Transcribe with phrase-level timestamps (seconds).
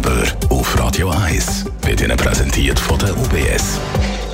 [0.00, 3.78] Ratgeber auf Radio 1 wird Ihnen präsentiert von der UBS.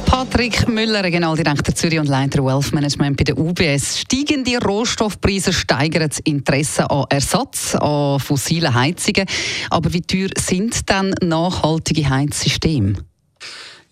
[0.06, 4.00] Patrick Müller, Regionaldirektor Zürich und Leiter Wealth Management bei der UBS.
[4.00, 9.26] Steigende Rohstoffpreise steigern das Interesse an Ersatz, an fossilen Heizungen.
[9.70, 12.94] Aber wie teuer sind dann nachhaltige Heizsysteme?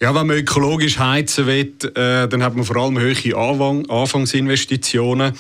[0.05, 5.33] Ja, wenn man ökologisch heizen will, äh, dann hat man vor allem hohe Anfang, Anfangsinvestitionen.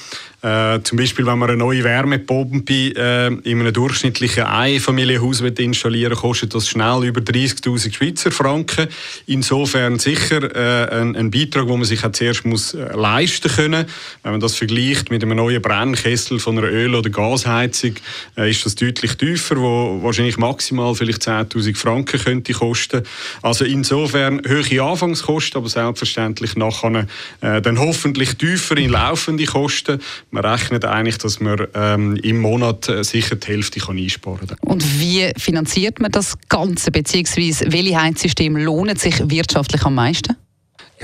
[0.44, 6.55] Äh, zum Beispiel, wenn man eine neue Wärmepumpe äh, in einem durchschnittlichen Einfamilienhaus installieren kostet
[6.55, 8.88] das schnell über 30'000 Schweizer Franken.
[9.27, 13.86] Insofern sicher äh, ein, ein, Beitrag, den man sich zuerst muss, äh, leisten können.
[14.22, 17.94] Wenn man das vergleicht mit einem neuen Brennkessel von einer Öl- oder Gasheizung,
[18.36, 23.02] äh, ist das deutlich tiefer, wo wahrscheinlich maximal vielleicht 10'000 Franken könnte kosten.
[23.41, 27.06] Also insofern hohe Anfangskosten, aber selbstverständlich nachher
[27.40, 32.88] äh, dann hoffentlich tiefer in laufende Kosten man rechnet eigentlich, dass man ähm, im Monat
[32.88, 34.58] äh, sicher die Hälfte kann einsparen kann.
[34.60, 40.36] Und wie finanziert man das Ganze, beziehungsweise welche Heizsysteme lohnen sich wirtschaftlich am meisten?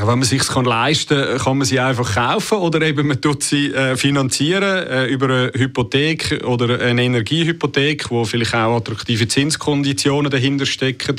[0.01, 3.21] Ja, wenn man sich kann leisten kann, kann man sie einfach kaufen oder eben man
[3.21, 9.29] tut sie äh, finanzieren äh, über eine Hypothek oder eine Energiehypothek, wo vielleicht auch attraktive
[9.29, 11.17] Zinskonditionen dahinter stecken,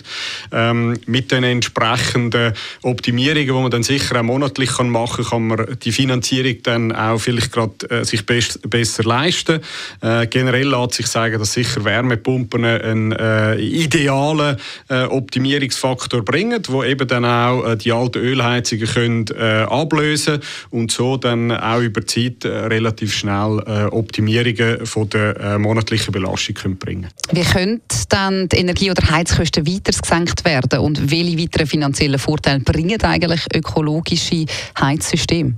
[0.51, 5.67] ähm, mit den entsprechenden Optimierungen, die man dann sicher auch monatlich kann machen kann, kann
[5.67, 9.59] man die Finanzierung dann auch vielleicht gerade äh, sich best, besser leisten.
[10.01, 14.57] Äh, generell lässt sich sagen, dass sicher Wärmepumpen einen äh, idealen
[14.89, 20.91] äh, Optimierungsfaktor bringen, wo eben dann auch die alte Ölheizung Heizungen können, äh, ablösen und
[20.91, 26.55] so dann auch über Zeit äh, relativ schnell äh, Optimierungen von der äh, monatlichen Belastung
[26.55, 31.67] können bringen Wie können dann die Energie- oder Heizkosten weiter gesenkt werden und welche weiteren
[31.67, 34.45] finanziellen Vorteile bringen eigentlich ökologische
[34.79, 35.53] Heizsysteme?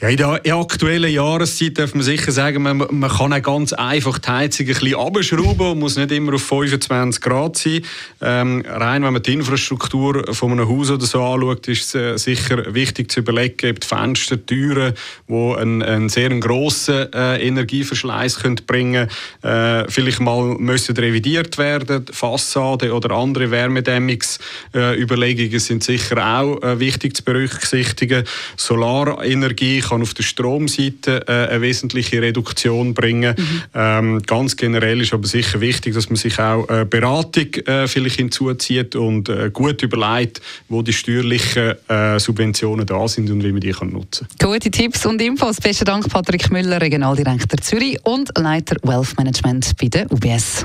[0.00, 4.18] Ja, in der, aktuellen Jahreszeit darf man sicher sagen, man, man kann auch ganz einfach
[4.18, 7.82] die Heizung ein bisschen abschrauben und muss nicht immer auf 25 Grad sein.
[8.20, 12.16] Ähm, rein, wenn man die Infrastruktur von einem Haus oder so anschaut, ist es äh,
[12.16, 14.94] sicher wichtig zu überlegen, ob die Fenster, Türen,
[15.28, 19.08] die einen, einen sehr grossen äh, Energieverschleiß können bringen
[19.42, 22.06] können, äh, vielleicht mal müssen revidiert werden.
[22.10, 28.24] Fassade oder andere Wärmedämmungsüberlegungen äh, sind sicher auch äh, wichtig zu berücksichtigen.
[28.56, 33.34] Solarenergie Energie kann auf der Stromseite äh, eine wesentliche Reduktion bringen.
[33.36, 33.62] Mhm.
[33.74, 38.16] Ähm, ganz generell ist aber sicher wichtig, dass man sich auch äh, Beratung äh, vielleicht
[38.16, 43.60] hinzuzieht und äh, gut überlegt, wo die steuerlichen äh, Subventionen da sind und wie man
[43.60, 44.52] die kann nutzen kann.
[44.52, 45.56] Gute Tipps und Infos.
[45.56, 50.64] Besten Dank, Patrick Müller, Regionaldirektor Zürich und Leiter Wealth Management bei der UBS.